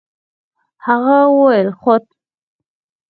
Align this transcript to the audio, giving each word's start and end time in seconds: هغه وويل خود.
هغه 0.85 1.19
وويل 1.35 1.69
خود. 1.81 2.03